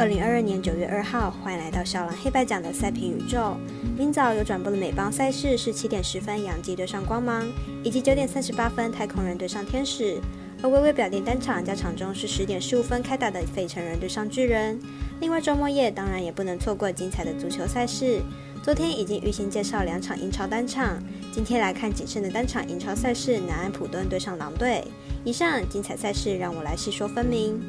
[0.00, 3.54] 二零二二年九月二号，欢迎来到小狼黑白奖的赛评宇宙。
[3.98, 7.46] 明早有转播的美邦赛事是七点十分，洋基对上光芒，
[7.84, 10.18] 以及九点三十八分，太空人对上天使。
[10.62, 14.80] 而微微表定单场加场中是十点十五分开打的费城人对上巨人。
[15.20, 18.22] 另外周末夜当然也不能错过精彩的足球赛事。
[18.62, 20.98] 昨天已经预先介绍两场英超单场，
[21.30, 24.82] 今天来看仅剩的单场英超赛事，南安普顿对上狼队。
[25.24, 27.60] 以上精彩赛事让我来细说分明。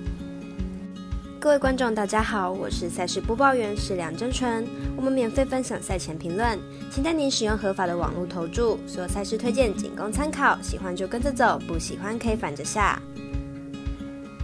[1.41, 4.63] 各位观众，大家好，我是赛事播报员是梁真纯。
[4.95, 6.59] 我们免费分享赛前评论，
[6.91, 8.77] 请带您使用合法的网络投注。
[8.85, 13.01] 所有赛事推荐仅供参考，喜欢就跟着走，不喜欢可以反着下。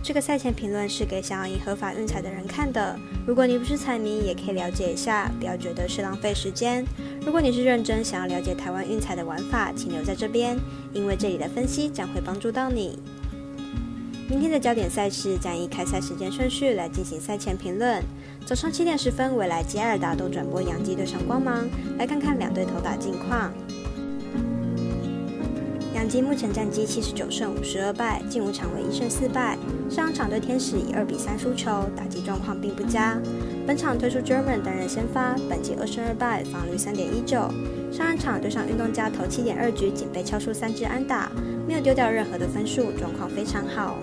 [0.02, 2.98] 这个赛前评论是给想要赢合法运彩的人看的。
[3.28, 6.84] 如果你不是彩迷，也可以了解一下，不要觉得是浪费时间。
[7.22, 10.58] 如果你是认真想要了解台湾运彩的玩法，请留在这边，
[10.94, 12.98] 因为这里的分析将会帮助到你。
[14.30, 18.04] 明天的焦点赛事将以开赛时间顺序来进行赛前评论。
[18.46, 21.66] 早上七点十分，未来吉尔达都转播洋基对上光芒，
[21.98, 23.54] 来看看两队投打近况。
[25.96, 29.58] 洋基目前战绩七十九胜五十二败，近五场为一胜四败。
[29.90, 33.18] 上场对天使以二比三输球，打击状况并不佳。
[33.66, 37.50] 本场推出 German 担任先发，本季二胜二败，防率三点一九。
[37.92, 41.32] 上一场对上运动家投七点二局，仅被敲出三支安打，
[41.66, 43.98] 没有丢掉任何的分数，状况非常好。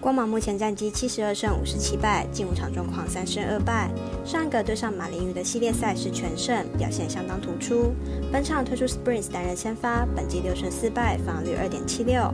[0.00, 3.90] 光芒目前战绩七十二胜五十七败，近五场状况三胜二败。
[4.24, 7.92] 上一个对上马林鱼的系列赛是全胜，表现相当突出。
[8.32, 12.32] 本场推出 Springs 担任先发，本季六胜四败，防率二点七六。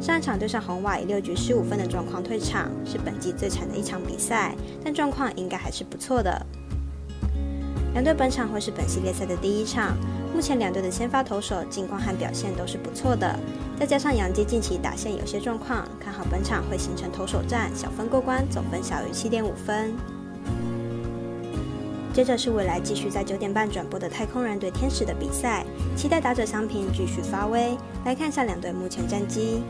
[0.00, 6.46] 上一场对上红瓦以六局十五分的状况退场，是本季最惨的一场比赛，但状况应该还是不错的。
[7.98, 9.96] 两队本场会是本系列赛的第一场。
[10.32, 13.36] 目前两队的先发投手近况和表现都是不错的，
[13.76, 19.92] 再加上杨基近期打线有些状况，看好本场会形成投手战，小分过关，总分小于七点五分。
[22.14, 27.76] 接着是未来继续在九点半转播的太空人对天使的比赛，期待打者相平继续发威。
[28.04, 29.64] 来看一下两队目前战绩。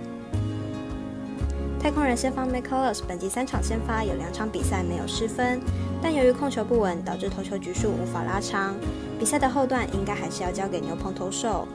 [1.80, 5.60] 太空人先发 McCullers 本季三场先发有两场比赛没有失分，
[6.02, 8.74] 但由于控球不稳，导致投球局数无法拉长。
[9.18, 11.68] 比赛的后段应该还是要交给牛棚投手。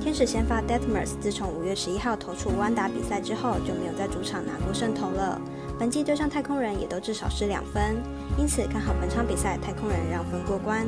[0.00, 5.40] 天使先发 Detmers 自从五月十一号投出安打比赛之后，就没有在主场拿过胜投了。
[5.76, 7.96] 本季对上太空人也都至少失两分，
[8.38, 10.86] 因此看好本场比赛太空人让分过关。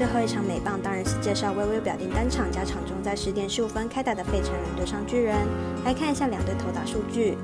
[0.00, 5.36] 最后一场美棒当然是介绍微微表定单场加场中在十点十五分开打的费城人对上巨人，
[5.84, 7.36] 来看一下两队投打数据。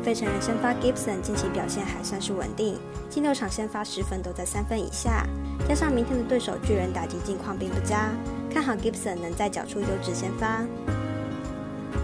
[0.00, 2.78] 费城人先发 Gibson 近期表现还算是稳定，
[3.08, 5.26] 近六场先发十分都在三分以下，
[5.68, 8.10] 加上明天的对手巨人打击近况并不佳，
[8.48, 10.64] 看好 Gibson 能再缴出优质先发。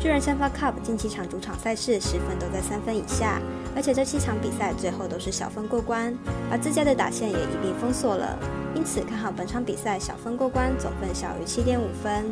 [0.01, 3.41] 巨人先发 Cup 近七场主场赛事十分都在三分以下，
[3.75, 6.17] 而且这七场比赛最后都是小分过关，
[6.51, 8.39] 把自家的打线也一并封锁了，
[8.75, 12.25] 因此看好本场比赛小分过关，总分小于七点五分。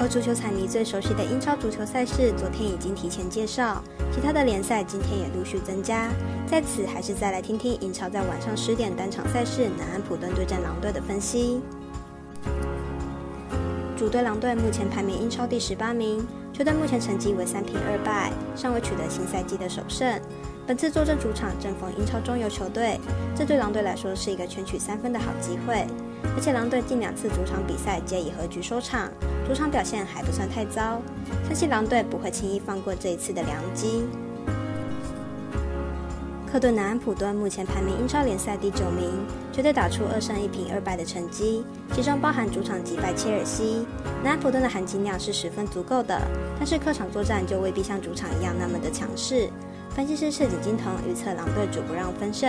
[0.00, 3.82] 而足球彩迷最熟悉的英超足球赛事，昨天已经提前介绍，
[4.14, 6.08] 其他的联赛今天也陆续增加，
[6.46, 11.60] 在此还是再来听听英超在晚上十点单场赛事南安普顿对战狼队的分析。
[13.98, 20.20] 主队狼队目前排名英超第十八名，球队目前成绩为三平二败，尚未取得新赛季的首胜。
[20.68, 23.00] 本次坐镇主场正逢英超中游球队，
[23.34, 25.84] 这对狼队来说是一个全取三分的好机会。
[26.36, 29.10] 而且狼队近两次主场比赛皆以和局收场，
[29.48, 31.02] 主场表现还不算太糟，
[31.46, 34.04] 相信狼队不会轻易放过这一次的良机。
[36.46, 39.10] 克顿南安普顿目前排名英超联赛第九名，
[39.58, 43.84] 绝对打出二胜一平二败的成绩，其中包含主场击败切尔西。
[44.22, 46.16] 南安普顿的含金量是十分足够的，
[46.56, 49.48] 但是客场作战就未必像主场一样那么的强势。
[49.90, 52.48] 分析师赤井金童预测狼队主不让分胜，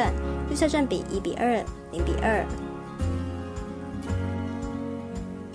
[0.52, 1.56] 预测正比一比二、
[1.92, 2.46] 零比二。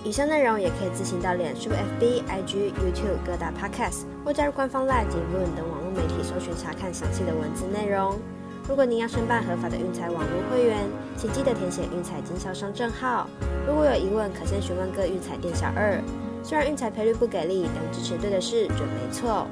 [0.03, 8.19] 以上内容也可以自行到脸书、FB、IG、YouTube 各大 Podcast 或加入官方 Live 及 v o o 等网络媒体搜寻查看详细的文字内容。
[8.67, 10.77] 如果您要申办合法的运彩网络会员，
[11.15, 13.29] 请记得填写运彩经销商证号。
[13.67, 16.01] 如果有疑问，可先询问各运彩店小二。
[16.43, 19.47] 虽然运彩赔率不给力，但支持对的事准没错。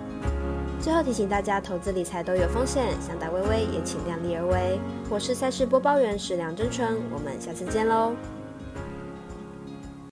[0.80, 4.80] 最后提醒大家，投资理财都有风险，想打微微也请量力而为。
[5.10, 8.13] 我是赛事播报员史梁真纯，我们下次见喽。